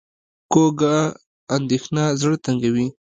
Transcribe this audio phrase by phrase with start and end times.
[0.51, 0.95] کوږه
[1.55, 2.87] اندېښنه زړه تنګوي